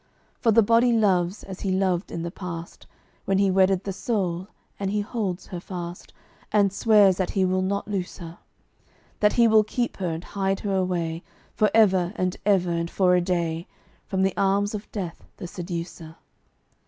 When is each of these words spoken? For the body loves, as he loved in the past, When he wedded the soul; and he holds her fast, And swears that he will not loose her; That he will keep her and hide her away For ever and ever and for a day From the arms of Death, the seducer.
For 0.39 0.51
the 0.51 0.63
body 0.63 0.91
loves, 0.91 1.43
as 1.43 1.59
he 1.59 1.71
loved 1.71 2.11
in 2.11 2.23
the 2.23 2.31
past, 2.31 2.87
When 3.25 3.37
he 3.37 3.51
wedded 3.51 3.83
the 3.83 3.93
soul; 3.93 4.47
and 4.79 4.89
he 4.89 5.01
holds 5.01 5.45
her 5.45 5.59
fast, 5.59 6.11
And 6.51 6.73
swears 6.73 7.17
that 7.17 7.29
he 7.29 7.45
will 7.45 7.61
not 7.61 7.87
loose 7.87 8.17
her; 8.17 8.39
That 9.19 9.33
he 9.33 9.47
will 9.47 9.63
keep 9.63 9.97
her 9.97 10.09
and 10.09 10.23
hide 10.23 10.61
her 10.61 10.75
away 10.75 11.21
For 11.53 11.69
ever 11.75 12.13
and 12.15 12.35
ever 12.47 12.71
and 12.71 12.89
for 12.89 13.13
a 13.13 13.21
day 13.21 13.67
From 14.07 14.23
the 14.23 14.35
arms 14.35 14.73
of 14.73 14.91
Death, 14.91 15.23
the 15.37 15.45
seducer. 15.45 16.15